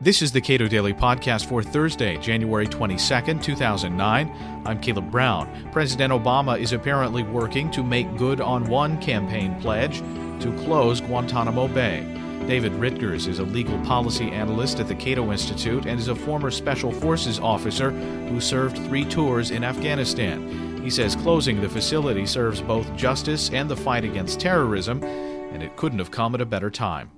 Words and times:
This 0.00 0.22
is 0.22 0.30
the 0.30 0.40
Cato 0.40 0.68
Daily 0.68 0.94
Podcast 0.94 1.46
for 1.46 1.60
Thursday, 1.60 2.18
January 2.18 2.68
22nd, 2.68 3.42
2009. 3.42 4.62
I'm 4.64 4.80
Caleb 4.80 5.10
Brown. 5.10 5.68
President 5.72 6.12
Obama 6.12 6.56
is 6.56 6.72
apparently 6.72 7.24
working 7.24 7.68
to 7.72 7.82
make 7.82 8.16
good 8.16 8.40
on 8.40 8.68
one 8.68 9.00
campaign 9.02 9.60
pledge 9.60 9.98
to 10.40 10.56
close 10.64 11.00
Guantanamo 11.00 11.66
Bay. 11.66 12.06
David 12.46 12.74
Rittgers 12.74 13.26
is 13.26 13.40
a 13.40 13.42
legal 13.42 13.76
policy 13.80 14.30
analyst 14.30 14.78
at 14.78 14.86
the 14.86 14.94
Cato 14.94 15.32
Institute 15.32 15.86
and 15.86 15.98
is 15.98 16.06
a 16.06 16.14
former 16.14 16.52
Special 16.52 16.92
Forces 16.92 17.40
officer 17.40 17.90
who 17.90 18.40
served 18.40 18.76
three 18.76 19.04
tours 19.04 19.50
in 19.50 19.64
Afghanistan. 19.64 20.80
He 20.80 20.90
says 20.90 21.16
closing 21.16 21.60
the 21.60 21.68
facility 21.68 22.24
serves 22.24 22.60
both 22.60 22.94
justice 22.94 23.50
and 23.50 23.68
the 23.68 23.76
fight 23.76 24.04
against 24.04 24.38
terrorism, 24.38 25.02
and 25.02 25.60
it 25.60 25.74
couldn't 25.74 25.98
have 25.98 26.12
come 26.12 26.36
at 26.36 26.40
a 26.40 26.46
better 26.46 26.70
time. 26.70 27.10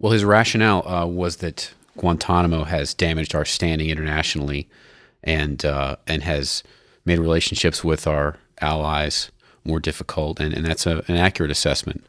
Well, 0.00 0.12
his 0.12 0.24
rationale 0.24 0.88
uh, 0.88 1.06
was 1.06 1.36
that 1.36 1.72
Guantanamo 1.98 2.64
has 2.64 2.94
damaged 2.94 3.34
our 3.34 3.44
standing 3.44 3.90
internationally, 3.90 4.66
and 5.22 5.62
uh, 5.64 5.96
and 6.06 6.22
has 6.22 6.64
made 7.04 7.18
relationships 7.18 7.84
with 7.84 8.06
our 8.06 8.38
allies 8.60 9.30
more 9.64 9.78
difficult, 9.78 10.40
and, 10.40 10.54
and 10.54 10.64
that's 10.64 10.86
a, 10.86 11.04
an 11.06 11.16
accurate 11.16 11.50
assessment. 11.50 12.06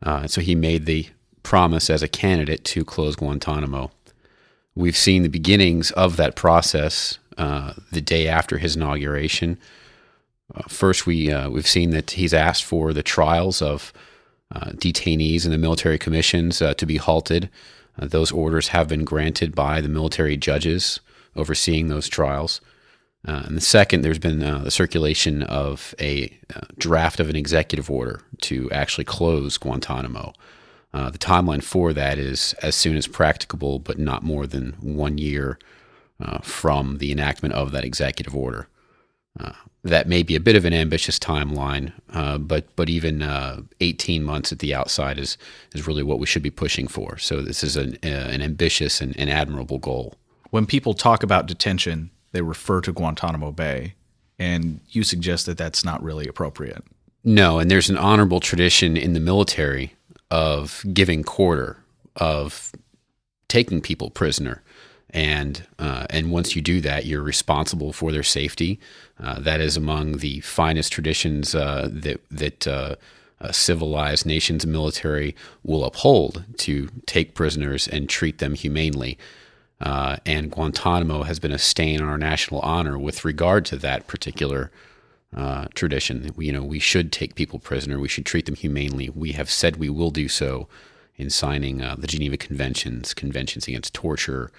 Uh, 0.00 0.28
so 0.28 0.40
he 0.40 0.54
made 0.54 0.86
the 0.86 1.08
promise 1.42 1.90
as 1.90 2.02
a 2.02 2.08
candidate 2.08 2.64
to 2.64 2.84
close 2.84 3.16
Guantanamo. 3.16 3.90
We've 4.76 4.96
seen 4.96 5.22
the 5.22 5.28
beginnings 5.28 5.90
of 5.92 6.16
that 6.16 6.36
process 6.36 7.18
uh, 7.36 7.74
the 7.90 8.00
day 8.00 8.28
after 8.28 8.58
his 8.58 8.76
inauguration. 8.76 9.58
Uh, 10.54 10.62
first, 10.68 11.04
we 11.04 11.32
uh, 11.32 11.50
we've 11.50 11.66
seen 11.66 11.90
that 11.90 12.12
he's 12.12 12.32
asked 12.32 12.62
for 12.62 12.92
the 12.92 13.02
trials 13.02 13.60
of 13.60 13.92
detainees 14.52 15.44
in 15.44 15.50
the 15.50 15.58
military 15.58 15.98
commissions 15.98 16.60
uh, 16.62 16.74
to 16.74 16.86
be 16.86 16.96
halted. 16.96 17.50
Uh, 17.98 18.06
those 18.06 18.32
orders 18.32 18.68
have 18.68 18.88
been 18.88 19.04
granted 19.04 19.54
by 19.54 19.80
the 19.80 19.88
military 19.88 20.36
judges 20.36 21.00
overseeing 21.36 21.88
those 21.88 22.08
trials. 22.08 22.60
Uh, 23.26 23.42
and 23.46 23.56
the 23.56 23.60
second, 23.60 24.02
there's 24.02 24.18
been 24.18 24.42
uh, 24.42 24.58
the 24.58 24.70
circulation 24.70 25.42
of 25.44 25.94
a 25.98 26.38
draft 26.76 27.20
of 27.20 27.30
an 27.30 27.36
executive 27.36 27.90
order 27.90 28.20
to 28.42 28.70
actually 28.70 29.04
close 29.04 29.56
Guantanamo. 29.56 30.32
the 30.92 31.18
timeline 31.18 31.62
for 31.62 31.92
that 31.92 32.18
is 32.18 32.54
as 32.62 32.74
soon 32.74 32.96
as 32.96 33.06
practicable, 33.06 33.78
but 33.78 33.98
not 33.98 34.22
more 34.22 34.46
than 34.46 34.72
one 34.80 35.16
year 35.16 35.58
from 36.42 36.98
the 36.98 37.10
enactment 37.10 37.54
of 37.54 37.72
that 37.72 37.84
executive 37.84 38.36
order. 38.36 38.68
Uh, 39.38 39.52
that 39.82 40.08
may 40.08 40.22
be 40.22 40.34
a 40.34 40.40
bit 40.40 40.56
of 40.56 40.64
an 40.64 40.72
ambitious 40.72 41.18
timeline, 41.18 41.92
uh, 42.12 42.38
but 42.38 42.74
but 42.76 42.88
even 42.88 43.22
uh, 43.22 43.60
18 43.80 44.22
months 44.22 44.50
at 44.50 44.60
the 44.60 44.74
outside 44.74 45.18
is 45.18 45.36
is 45.74 45.86
really 45.86 46.02
what 46.02 46.18
we 46.18 46.26
should 46.26 46.42
be 46.42 46.50
pushing 46.50 46.88
for. 46.88 47.18
So 47.18 47.42
this 47.42 47.62
is 47.62 47.76
an 47.76 47.98
uh, 48.02 48.06
an 48.06 48.42
ambitious 48.42 49.00
and, 49.00 49.16
and 49.18 49.28
admirable 49.28 49.78
goal. 49.78 50.14
When 50.50 50.66
people 50.66 50.94
talk 50.94 51.22
about 51.22 51.46
detention, 51.46 52.10
they 52.32 52.42
refer 52.42 52.80
to 52.82 52.92
Guantanamo 52.92 53.52
Bay, 53.52 53.94
and 54.38 54.80
you 54.90 55.02
suggest 55.02 55.46
that 55.46 55.58
that's 55.58 55.84
not 55.84 56.02
really 56.02 56.26
appropriate. 56.26 56.82
No, 57.24 57.58
and 57.58 57.70
there's 57.70 57.90
an 57.90 57.98
honorable 57.98 58.40
tradition 58.40 58.96
in 58.96 59.12
the 59.14 59.20
military 59.20 59.94
of 60.30 60.84
giving 60.92 61.24
quarter, 61.24 61.78
of 62.16 62.72
taking 63.48 63.80
people 63.80 64.10
prisoner 64.10 64.62
and 65.14 65.64
uh, 65.78 66.06
and 66.10 66.32
once 66.32 66.56
you 66.56 66.60
do 66.60 66.80
that, 66.80 67.06
you're 67.06 67.22
responsible 67.22 67.92
for 67.92 68.10
their 68.10 68.24
safety. 68.24 68.80
Uh, 69.22 69.38
that 69.38 69.60
is 69.60 69.76
among 69.76 70.18
the 70.18 70.40
finest 70.40 70.92
traditions 70.92 71.54
uh, 71.54 71.88
that 71.90 72.20
that 72.30 72.66
uh, 72.66 72.96
civilized 73.52 74.26
nations 74.26 74.66
military 74.66 75.36
will 75.62 75.84
uphold 75.84 76.44
to 76.58 76.88
take 77.06 77.34
prisoners 77.34 77.86
and 77.86 78.08
treat 78.08 78.38
them 78.38 78.54
humanely. 78.54 79.16
Uh, 79.80 80.16
and 80.26 80.50
Guantanamo 80.50 81.22
has 81.22 81.38
been 81.38 81.52
a 81.52 81.58
stain 81.58 82.00
on 82.00 82.08
our 82.08 82.18
national 82.18 82.60
honor 82.60 82.98
with 82.98 83.24
regard 83.24 83.64
to 83.66 83.76
that 83.76 84.06
particular 84.08 84.70
uh, 85.36 85.66
tradition. 85.74 86.32
We, 86.36 86.46
you 86.46 86.52
know, 86.52 86.62
we 86.62 86.78
should 86.78 87.12
take 87.12 87.34
people 87.34 87.58
prisoner. 87.58 88.00
We 88.00 88.08
should 88.08 88.26
treat 88.26 88.46
them 88.46 88.54
humanely. 88.54 89.10
We 89.10 89.32
have 89.32 89.50
said 89.50 89.76
we 89.76 89.90
will 89.90 90.10
do 90.10 90.28
so 90.28 90.68
in 91.16 91.28
signing 91.30 91.78
the 91.78 92.06
Geneva 92.06 92.36
Conventions, 92.36 93.14
conventions 93.14 93.68
against 93.68 93.94
torture. 93.94 94.50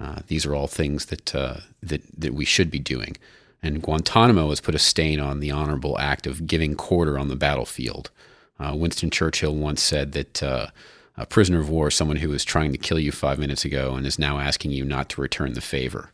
Uh, 0.00 0.20
these 0.28 0.46
are 0.46 0.54
all 0.54 0.66
things 0.66 1.06
that, 1.06 1.34
uh, 1.34 1.58
that, 1.82 2.02
that 2.18 2.34
we 2.34 2.44
should 2.44 2.70
be 2.70 2.78
doing. 2.78 3.16
And 3.62 3.82
Guantanamo 3.82 4.48
has 4.48 4.60
put 4.60 4.74
a 4.74 4.78
stain 4.78 5.20
on 5.20 5.40
the 5.40 5.50
honorable 5.50 5.98
act 5.98 6.26
of 6.26 6.46
giving 6.46 6.74
quarter 6.74 7.18
on 7.18 7.28
the 7.28 7.36
battlefield. 7.36 8.10
Uh, 8.58 8.74
Winston 8.74 9.10
Churchill 9.10 9.54
once 9.54 9.82
said 9.82 10.12
that 10.12 10.42
uh, 10.42 10.68
a 11.16 11.26
prisoner 11.26 11.60
of 11.60 11.68
war 11.68 11.88
is 11.88 11.94
someone 11.94 12.16
who 12.16 12.30
was 12.30 12.44
trying 12.44 12.72
to 12.72 12.78
kill 12.78 12.98
you 12.98 13.12
five 13.12 13.38
minutes 13.38 13.64
ago 13.64 13.94
and 13.94 14.06
is 14.06 14.18
now 14.18 14.38
asking 14.38 14.70
you 14.70 14.84
not 14.84 15.10
to 15.10 15.20
return 15.20 15.52
the 15.52 15.60
favor. 15.60 16.10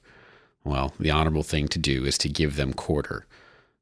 Well, 0.65 0.93
the 0.99 1.13
honorable 1.13 1.45
thing 1.45 1.69
to 1.69 1.79
do 1.79 2.05
is 2.05 2.19
to 2.19 2.29
give 2.29 2.57
them 2.57 2.73
quarter. 2.73 3.25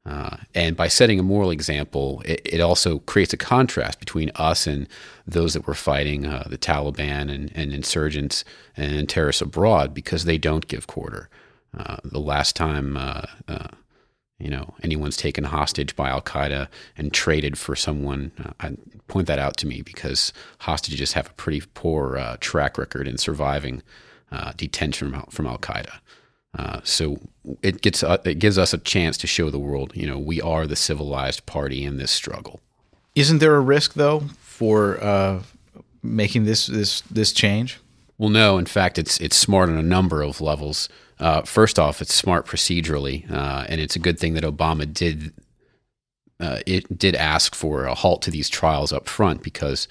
Uh, 0.06 0.36
and 0.54 0.76
by 0.76 0.86
setting 0.86 1.18
a 1.18 1.22
moral 1.22 1.50
example, 1.50 2.22
it, 2.26 2.40
it, 2.44 2.60
also 2.60 2.98
creates 3.00 3.32
a 3.32 3.38
contrast 3.38 3.98
between 3.98 4.30
us 4.34 4.66
and 4.66 4.86
those 5.26 5.54
that 5.54 5.66
were 5.66 5.74
fighting 5.74 6.26
uh, 6.26 6.46
the 6.50 6.58
Taliban 6.58 7.34
and, 7.34 7.50
and, 7.54 7.72
insurgents 7.72 8.44
and 8.76 9.08
terrorists 9.08 9.40
abroad 9.40 9.94
because 9.94 10.24
they 10.24 10.36
don't 10.36 10.68
give 10.68 10.86
quarter. 10.86 11.30
Uh, 11.76 11.96
the 12.04 12.20
last 12.20 12.54
time, 12.54 12.98
uh, 12.98 13.22
uh, 13.48 13.68
you 14.38 14.50
know, 14.50 14.74
anyone's 14.82 15.16
taken 15.16 15.44
hostage 15.44 15.96
by 15.96 16.10
Al 16.10 16.20
Qaeda 16.20 16.68
and 16.98 17.10
traded 17.10 17.56
for 17.56 17.74
someone, 17.74 18.30
uh, 18.44 18.52
I 18.60 18.76
point 19.08 19.26
that 19.26 19.38
out 19.38 19.56
to 19.58 19.66
me 19.66 19.80
because 19.80 20.34
hostages 20.60 21.14
have 21.14 21.30
a 21.30 21.34
pretty 21.34 21.62
poor 21.72 22.36
track 22.40 22.76
record 22.76 23.08
in 23.08 23.16
surviving 23.16 23.82
detention 24.56 25.12
from, 25.12 25.22
from 25.30 25.46
Al 25.46 25.58
Qaeda. 25.58 26.00
Uh, 26.56 26.80
so 26.84 27.18
it 27.62 27.82
gets 27.82 28.02
uh, 28.02 28.18
it 28.24 28.38
gives 28.38 28.58
us 28.58 28.72
a 28.72 28.78
chance 28.78 29.16
to 29.18 29.26
show 29.26 29.50
the 29.50 29.58
world, 29.58 29.92
you 29.94 30.06
know, 30.06 30.18
we 30.18 30.40
are 30.40 30.66
the 30.66 30.76
civilized 30.76 31.46
party 31.46 31.84
in 31.84 31.96
this 31.96 32.10
struggle. 32.10 32.60
Isn't 33.14 33.38
there 33.38 33.56
a 33.56 33.60
risk 33.60 33.94
though 33.94 34.20
for 34.40 35.02
uh, 35.02 35.42
making 36.02 36.44
this 36.44 36.66
this 36.66 37.00
this 37.02 37.32
change? 37.32 37.80
Well, 38.18 38.30
no. 38.30 38.58
In 38.58 38.66
fact, 38.66 38.98
it's 38.98 39.18
it's 39.20 39.36
smart 39.36 39.68
on 39.68 39.76
a 39.76 39.82
number 39.82 40.22
of 40.22 40.40
levels. 40.40 40.88
Uh, 41.18 41.42
first 41.42 41.78
off, 41.78 42.00
it's 42.00 42.14
smart 42.14 42.46
procedurally, 42.46 43.30
uh, 43.30 43.64
and 43.68 43.80
it's 43.80 43.96
a 43.96 44.00
good 44.00 44.18
thing 44.18 44.34
that 44.34 44.44
Obama 44.44 44.92
did 44.92 45.32
it 46.66 46.98
did 46.98 47.14
ask 47.14 47.54
for 47.54 47.86
a 47.86 47.94
halt 47.94 48.20
to 48.20 48.30
these 48.30 48.50
trials 48.50 48.92
up 48.92 49.08
front 49.08 49.42
because 49.42 49.88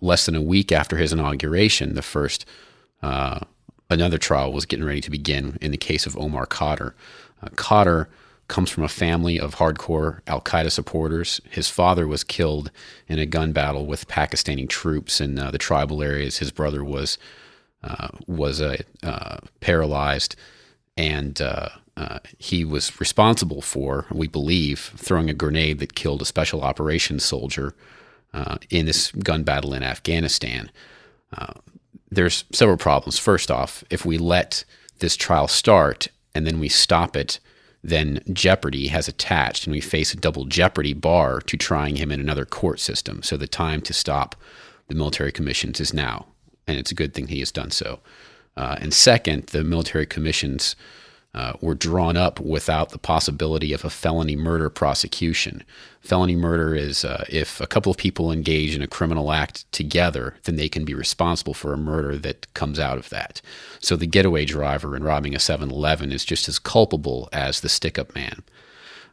less 0.00 0.26
than 0.26 0.34
a 0.34 0.42
week 0.42 0.72
after 0.72 0.96
his 0.96 1.12
inauguration, 1.12 1.94
the 1.94 2.02
first 2.02 2.44
another 3.90 4.18
trial 4.18 4.52
was 4.52 4.66
getting 4.66 4.84
ready 4.84 5.00
to 5.00 5.10
begin 5.10 5.58
in 5.60 5.70
the 5.70 5.76
case 5.76 6.06
of 6.06 6.16
Omar 6.16 6.46
Khadr. 6.46 6.92
Uh, 7.42 7.48
Khadr 7.50 8.06
comes 8.48 8.70
from 8.70 8.84
a 8.84 8.88
family 8.88 9.40
of 9.40 9.56
hardcore 9.56 10.20
Al 10.26 10.40
Qaeda 10.40 10.70
supporters. 10.70 11.40
His 11.50 11.68
father 11.68 12.06
was 12.06 12.24
killed 12.24 12.70
in 13.08 13.18
a 13.18 13.26
gun 13.26 13.52
battle 13.52 13.86
with 13.86 14.08
Pakistani 14.08 14.68
troops 14.68 15.20
in 15.20 15.38
uh, 15.38 15.50
the 15.50 15.58
tribal 15.58 16.02
areas. 16.02 16.38
His 16.38 16.52
brother 16.52 16.84
was 16.84 17.18
uh, 17.82 18.08
was 18.26 18.60
uh, 18.60 18.78
uh 19.02 19.38
paralyzed, 19.60 20.34
and 20.96 21.40
uh, 21.40 21.68
he 22.38 22.64
was 22.64 22.98
responsible 23.00 23.62
for, 23.62 24.06
we 24.10 24.26
believe, 24.26 24.92
throwing 24.96 25.30
a 25.30 25.34
grenade 25.34 25.78
that 25.78 25.94
killed 25.94 26.22
a 26.22 26.24
special 26.24 26.62
operations 26.62 27.24
soldier 27.24 27.74
in 28.70 28.84
this 28.84 29.12
gun 29.12 29.44
battle 29.44 29.72
in 29.72 29.82
Afghanistan 29.82 30.70
there's 32.16 32.44
several 32.50 32.78
problems. 32.78 33.18
First 33.18 33.50
off, 33.50 33.84
if 33.90 34.04
we 34.04 34.18
let 34.18 34.64
this 34.98 35.16
trial 35.16 35.48
start 35.48 36.08
and 36.34 36.46
then 36.46 36.58
we 36.58 36.68
stop 36.68 37.14
it, 37.14 37.38
then 37.84 38.20
jeopardy 38.32 38.88
has 38.88 39.06
attached 39.06 39.66
and 39.66 39.72
we 39.72 39.80
face 39.80 40.12
a 40.12 40.16
double 40.16 40.46
jeopardy 40.46 40.94
bar 40.94 41.40
to 41.42 41.56
trying 41.56 41.96
him 41.96 42.10
in 42.10 42.18
another 42.18 42.46
court 42.46 42.80
system. 42.80 43.22
So 43.22 43.36
the 43.36 43.46
time 43.46 43.82
to 43.82 43.92
stop 43.92 44.34
the 44.88 44.94
military 44.94 45.30
commissions 45.30 45.78
is 45.78 45.92
now, 45.92 46.26
and 46.66 46.78
it's 46.78 46.90
a 46.90 46.96
good 46.96 47.12
thing 47.12 47.28
he 47.28 47.40
has 47.40 47.52
done 47.52 47.70
so. 47.70 48.00
Uh, 48.56 48.76
and 48.80 48.94
second, 48.94 49.48
the 49.48 49.62
military 49.62 50.06
commissions 50.06 50.74
uh, 51.36 51.52
were 51.60 51.74
drawn 51.74 52.16
up 52.16 52.40
without 52.40 52.90
the 52.90 52.98
possibility 52.98 53.74
of 53.74 53.84
a 53.84 53.90
felony 53.90 54.34
murder 54.34 54.70
prosecution. 54.70 55.62
Felony 56.00 56.34
murder 56.34 56.74
is 56.74 57.04
uh, 57.04 57.26
if 57.28 57.60
a 57.60 57.66
couple 57.66 57.90
of 57.90 57.98
people 57.98 58.32
engage 58.32 58.74
in 58.74 58.80
a 58.80 58.86
criminal 58.86 59.30
act 59.30 59.70
together, 59.70 60.36
then 60.44 60.56
they 60.56 60.68
can 60.68 60.86
be 60.86 60.94
responsible 60.94 61.52
for 61.52 61.74
a 61.74 61.78
murder 61.78 62.16
that 62.16 62.52
comes 62.54 62.78
out 62.78 62.96
of 62.96 63.10
that. 63.10 63.42
So 63.80 63.96
the 63.96 64.06
getaway 64.06 64.46
driver 64.46 64.96
in 64.96 65.04
robbing 65.04 65.34
a 65.34 65.38
7 65.38 65.70
Eleven 65.70 66.10
is 66.10 66.24
just 66.24 66.48
as 66.48 66.58
culpable 66.58 67.28
as 67.34 67.60
the 67.60 67.68
stick 67.68 67.98
up 67.98 68.14
man. 68.14 68.42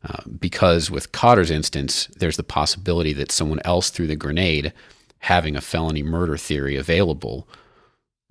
Uh, 0.05 0.21
because 0.39 0.89
with 0.89 1.11
Khadr's 1.11 1.51
instance, 1.51 2.07
there's 2.17 2.37
the 2.37 2.43
possibility 2.43 3.11
that 3.13 3.31
someone 3.33 3.59
else 3.65 3.89
threw 3.89 4.07
the 4.07 4.15
grenade, 4.15 4.71
having 5.19 5.57
a 5.57 5.61
felony 5.61 6.03
murder 6.03 6.37
theory 6.37 6.77
available 6.77 7.47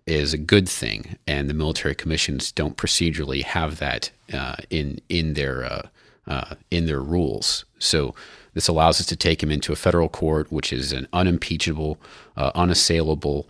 is 0.06 0.34
a 0.34 0.38
good 0.38 0.69
thing, 0.69 1.16
and 1.26 1.49
the 1.49 1.54
military 1.54 1.94
commissions 1.94 2.52
don't 2.52 2.76
procedurally 2.76 3.43
have 3.43 3.78
that 3.78 4.10
uh, 4.32 4.56
in 4.70 5.00
in 5.08 5.34
their 5.34 5.64
uh, 5.64 5.82
uh, 6.26 6.54
in 6.70 6.87
their 6.87 7.00
rules. 7.00 7.64
So 7.78 8.14
this 8.54 8.69
allows 8.69 9.00
us 9.00 9.06
to 9.06 9.16
take 9.16 9.43
him 9.43 9.50
into 9.50 9.72
a 9.72 9.76
federal 9.76 10.08
court, 10.08 10.52
which 10.52 10.72
is 10.72 10.93
an 10.93 11.08
unimpeachable, 11.12 11.99
uh, 12.37 12.50
unassailable, 12.54 13.49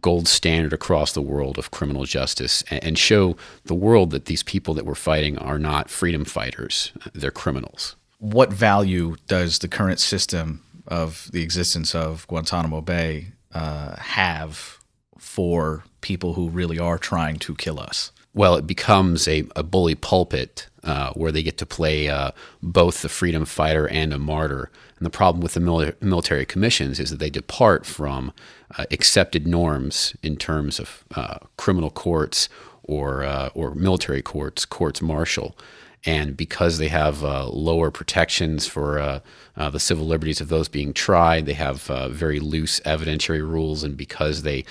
gold 0.00 0.28
standard 0.28 0.72
across 0.72 1.12
the 1.12 1.22
world 1.22 1.58
of 1.58 1.70
criminal 1.70 2.04
justice 2.04 2.62
and, 2.70 2.84
and 2.84 2.98
show 2.98 3.36
the 3.64 3.74
world 3.74 4.10
that 4.10 4.26
these 4.26 4.42
people 4.42 4.74
that 4.74 4.84
we're 4.84 4.94
fighting 4.94 5.38
are 5.38 5.58
not 5.58 5.90
freedom 5.90 6.24
fighters, 6.24 6.92
they're 7.12 7.30
criminals. 7.30 7.96
What 8.18 8.52
value 8.52 9.16
does 9.26 9.58
the 9.58 9.68
current 9.68 10.00
system 10.00 10.62
of 10.86 11.28
the 11.32 11.42
existence 11.42 11.94
of 11.94 12.26
Guantanamo 12.28 12.80
Bay 12.80 13.28
uh, 13.52 13.96
have 13.96 14.78
for 15.18 15.84
people 16.00 16.34
who 16.34 16.48
really 16.48 16.78
are 16.78 16.98
trying 16.98 17.38
to 17.38 17.54
kill 17.54 17.80
us? 17.80 18.12
Well, 18.34 18.56
it 18.56 18.66
becomes 18.66 19.28
a, 19.28 19.44
a 19.54 19.62
bully 19.62 19.94
pulpit 19.94 20.66
uh, 20.82 21.12
where 21.12 21.30
they 21.30 21.42
get 21.42 21.56
to 21.58 21.66
play 21.66 22.08
uh, 22.08 22.32
both 22.62 23.02
the 23.02 23.08
freedom 23.08 23.44
fighter 23.44 23.88
and 23.88 24.12
a 24.12 24.18
martyr. 24.18 24.70
And 24.98 25.06
the 25.06 25.10
problem 25.10 25.40
with 25.40 25.54
the 25.54 25.60
mil- 25.60 25.92
military 26.00 26.44
commissions 26.44 26.98
is 26.98 27.10
that 27.10 27.20
they 27.20 27.30
depart 27.30 27.86
from 27.86 28.32
uh, 28.76 28.84
accepted 28.90 29.46
norms 29.46 30.16
in 30.22 30.36
terms 30.36 30.80
of 30.80 31.04
uh, 31.14 31.38
criminal 31.56 31.90
courts 31.90 32.48
or 32.82 33.22
uh, 33.22 33.48
or 33.54 33.74
military 33.74 34.20
courts, 34.20 34.64
courts 34.64 35.00
martial. 35.00 35.56
And 36.04 36.36
because 36.36 36.76
they 36.78 36.88
have 36.88 37.24
uh, 37.24 37.46
lower 37.46 37.90
protections 37.90 38.66
for 38.66 39.22
the 39.56 39.80
civil 39.80 40.04
liberties 40.06 40.42
of 40.42 40.48
those 40.48 40.68
being 40.68 40.92
tried, 40.92 41.46
they 41.46 41.54
have 41.54 41.82
very 42.10 42.40
loose 42.40 42.78
evidentiary 42.80 43.40
rules. 43.40 43.82
And 43.82 43.96
because 43.96 44.42
they 44.42 44.66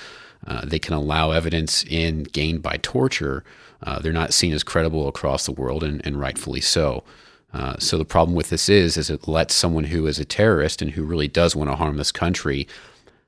they 0.66 0.80
can 0.80 0.94
allow 0.94 1.32
evidence 1.32 1.84
in 1.84 2.24
gained 2.24 2.62
by 2.62 2.78
torture, 2.82 3.44
uh, 3.84 4.00
they're 4.00 4.14
not 4.14 4.34
seen 4.34 4.54
as 4.54 4.64
credible 4.64 5.08
across 5.08 5.46
the 5.46 5.52
world, 5.52 5.84
and, 5.84 6.06
and 6.06 6.20
rightfully 6.20 6.62
so. 6.62 7.04
Uh, 7.54 7.76
so 7.78 7.98
the 7.98 8.06
problem 8.06 8.36
with 8.36 8.50
this 8.50 8.68
is, 8.68 8.98
is 8.98 9.10
it 9.10 9.28
lets 9.28 9.54
someone 9.54 9.86
who 9.86 10.08
is 10.08 10.18
a 10.20 10.26
terrorist 10.26 10.82
and 10.82 10.92
who 10.92 11.04
really 11.04 11.28
does 11.28 11.56
want 11.56 11.70
to 11.70 11.76
harm 11.76 11.98
this 11.98 12.12
country 12.12 12.68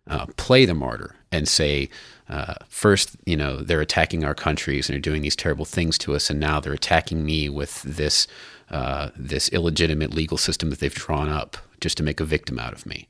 uh, 0.07 0.25
play 0.37 0.65
the 0.65 0.73
martyr 0.73 1.15
and 1.31 1.47
say, 1.47 1.89
uh, 2.27 2.55
first, 2.67 3.15
you 3.25 3.37
know, 3.37 3.57
they're 3.57 3.81
attacking 3.81 4.23
our 4.23 4.33
countries 4.33 4.89
and 4.89 4.93
they're 4.93 5.01
doing 5.01 5.21
these 5.21 5.35
terrible 5.35 5.65
things 5.65 5.97
to 5.99 6.15
us, 6.15 6.29
and 6.29 6.39
now 6.39 6.59
they're 6.59 6.73
attacking 6.73 7.23
me 7.23 7.49
with 7.49 7.81
this 7.83 8.27
uh, 8.71 9.11
this 9.15 9.47
illegitimate 9.49 10.11
legal 10.11 10.39
system 10.39 10.71
that 10.71 10.79
they've 10.79 10.95
drawn 10.95 11.29
up 11.29 11.55
just 11.79 11.97
to 11.97 12.03
make 12.03 12.19
a 12.19 12.25
victim 12.25 12.57
out 12.57 12.73
of 12.73 12.83
me. 12.87 13.07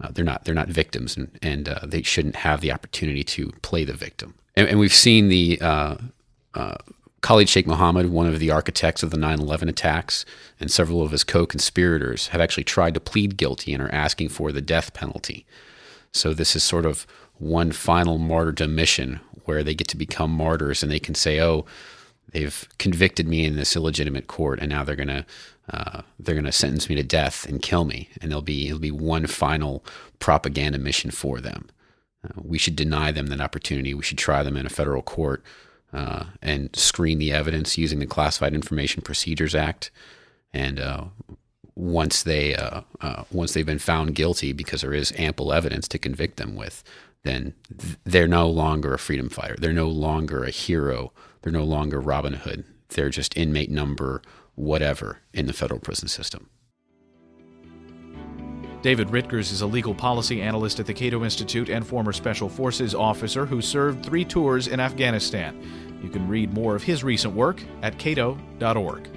Uh, 0.00 0.08
they're 0.10 0.24
not 0.24 0.44
they're 0.44 0.54
not 0.54 0.68
victims, 0.68 1.16
and, 1.16 1.38
and 1.42 1.68
uh, 1.68 1.80
they 1.82 2.02
shouldn't 2.02 2.36
have 2.36 2.60
the 2.60 2.70
opportunity 2.70 3.24
to 3.24 3.50
play 3.62 3.84
the 3.84 3.94
victim. 3.94 4.34
And, 4.54 4.68
and 4.68 4.78
we've 4.78 4.94
seen 4.94 5.28
the 5.28 5.58
uh, 5.60 5.96
Khalid 7.26 7.48
Sheikh 7.48 7.66
Mohammed, 7.66 8.10
one 8.10 8.28
of 8.28 8.38
the 8.38 8.52
architects 8.52 9.02
of 9.02 9.10
the 9.10 9.16
9 9.16 9.40
11 9.40 9.68
attacks, 9.68 10.24
and 10.60 10.70
several 10.70 11.02
of 11.02 11.10
his 11.10 11.24
co 11.24 11.44
conspirators 11.44 12.28
have 12.28 12.40
actually 12.40 12.62
tried 12.62 12.94
to 12.94 13.00
plead 13.00 13.36
guilty 13.36 13.74
and 13.74 13.82
are 13.82 13.92
asking 13.92 14.28
for 14.28 14.52
the 14.52 14.60
death 14.60 14.94
penalty. 14.94 15.44
So, 16.12 16.32
this 16.32 16.54
is 16.54 16.62
sort 16.62 16.86
of 16.86 17.04
one 17.38 17.72
final 17.72 18.18
martyrdom 18.18 18.76
mission 18.76 19.18
where 19.44 19.64
they 19.64 19.74
get 19.74 19.88
to 19.88 19.96
become 19.96 20.30
martyrs 20.30 20.84
and 20.84 20.92
they 20.92 21.00
can 21.00 21.16
say, 21.16 21.40
oh, 21.40 21.66
they've 22.32 22.68
convicted 22.78 23.28
me 23.28 23.44
in 23.44 23.56
this 23.56 23.76
illegitimate 23.76 24.26
court 24.26 24.58
and 24.60 24.70
now 24.70 24.84
they're 24.84 24.96
going 24.96 25.08
to. 25.08 25.26
Uh, 25.68 26.02
they're 26.20 26.40
to 26.40 26.52
sentence 26.52 26.88
me 26.88 26.94
to 26.94 27.02
death 27.02 27.44
and 27.44 27.60
kill 27.60 27.84
me, 27.84 28.08
and 28.20 28.30
there'll 28.30 28.40
be 28.40 28.68
it'll 28.68 28.78
be 28.78 28.92
one 28.92 29.26
final 29.26 29.84
propaganda 30.20 30.78
mission 30.78 31.10
for 31.10 31.40
them. 31.40 31.68
Uh, 32.22 32.40
we 32.40 32.56
should 32.56 32.76
deny 32.76 33.10
them 33.10 33.26
that 33.26 33.40
opportunity. 33.40 33.92
We 33.92 34.04
should 34.04 34.16
try 34.16 34.44
them 34.44 34.56
in 34.56 34.64
a 34.64 34.68
federal 34.68 35.02
court 35.02 35.42
uh, 35.92 36.26
and 36.42 36.74
screen 36.76 37.18
the 37.18 37.32
evidence 37.32 37.78
using 37.78 37.98
the 37.98 38.06
Classified 38.06 38.54
Information 38.54 39.02
Procedures 39.02 39.54
Act. 39.54 39.90
And 40.52 40.78
uh, 40.78 41.04
once 41.74 42.22
they 42.22 42.54
uh, 42.54 42.82
uh, 43.00 43.24
once 43.30 43.52
they've 43.52 43.66
been 43.66 43.78
found 43.78 44.14
guilty, 44.14 44.52
because 44.52 44.82
there 44.82 44.94
is 44.94 45.12
ample 45.16 45.52
evidence 45.52 45.88
to 45.88 45.98
convict 45.98 46.36
them 46.36 46.56
with, 46.56 46.82
then 47.26 47.54
they're 48.04 48.28
no 48.28 48.48
longer 48.48 48.94
a 48.94 48.98
freedom 48.98 49.28
fighter. 49.28 49.56
They're 49.58 49.72
no 49.72 49.88
longer 49.88 50.44
a 50.44 50.50
hero. 50.50 51.12
They're 51.42 51.52
no 51.52 51.64
longer 51.64 52.00
Robin 52.00 52.34
Hood. 52.34 52.64
They're 52.88 53.10
just 53.10 53.36
inmate 53.36 53.70
number 53.70 54.22
whatever 54.54 55.18
in 55.32 55.46
the 55.46 55.52
federal 55.52 55.80
prison 55.80 56.08
system. 56.08 56.48
David 58.82 59.10
Rittgers 59.10 59.50
is 59.50 59.62
a 59.62 59.66
legal 59.66 59.94
policy 59.94 60.40
analyst 60.40 60.78
at 60.78 60.86
the 60.86 60.94
Cato 60.94 61.24
Institute 61.24 61.68
and 61.68 61.84
former 61.84 62.12
Special 62.12 62.48
Forces 62.48 62.94
officer 62.94 63.44
who 63.44 63.60
served 63.60 64.04
three 64.04 64.24
tours 64.24 64.68
in 64.68 64.78
Afghanistan. 64.78 65.60
You 66.02 66.08
can 66.08 66.28
read 66.28 66.54
more 66.54 66.76
of 66.76 66.84
his 66.84 67.02
recent 67.02 67.34
work 67.34 67.60
at 67.82 67.98
cato.org. 67.98 69.08